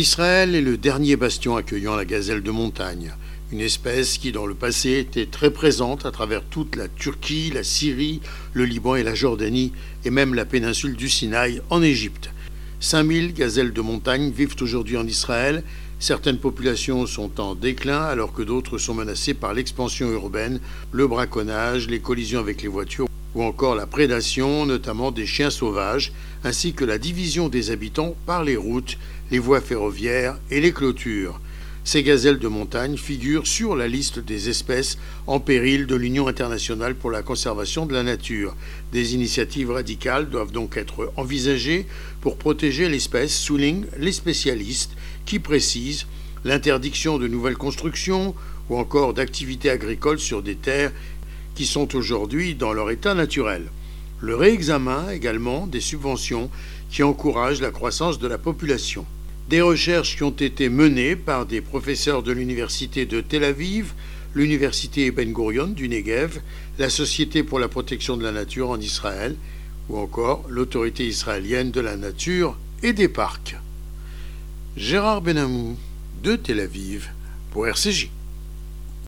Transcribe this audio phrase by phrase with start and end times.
[0.00, 3.12] Israël est le dernier bastion accueillant la gazelle de montagne,
[3.52, 7.62] une espèce qui dans le passé était très présente à travers toute la Turquie, la
[7.62, 8.22] Syrie,
[8.54, 9.74] le Liban et la Jordanie,
[10.06, 12.30] et même la péninsule du Sinaï en Égypte.
[12.80, 15.62] 5000 gazelles de montagne vivent aujourd'hui en Israël.
[15.98, 20.60] Certaines populations sont en déclin alors que d'autres sont menacées par l'expansion urbaine,
[20.92, 26.12] le braconnage, les collisions avec les voitures ou encore la prédation, notamment des chiens sauvages,
[26.44, 28.98] ainsi que la division des habitants par les routes,
[29.30, 31.40] les voies ferroviaires et les clôtures.
[31.82, 36.94] Ces gazelles de montagne figurent sur la liste des espèces en péril de l'Union internationale
[36.94, 38.54] pour la conservation de la nature.
[38.92, 41.86] Des initiatives radicales doivent donc être envisagées
[42.20, 44.92] pour protéger l'espèce, soulignent les spécialistes
[45.24, 46.06] qui précisent
[46.44, 48.34] l'interdiction de nouvelles constructions
[48.68, 50.92] ou encore d'activités agricoles sur des terres
[51.54, 53.70] qui sont aujourd'hui dans leur état naturel.
[54.20, 56.50] Le réexamen également des subventions
[56.90, 59.06] qui encouragent la croissance de la population.
[59.48, 63.94] Des recherches qui ont été menées par des professeurs de l'université de Tel Aviv,
[64.34, 66.40] l'université Ben Gurion du Negev,
[66.78, 69.36] la Société pour la protection de la nature en Israël
[69.88, 73.56] ou encore l'autorité israélienne de la nature et des parcs.
[74.76, 75.76] Gérard Benamou
[76.22, 77.10] de Tel Aviv
[77.50, 78.08] pour RCJ.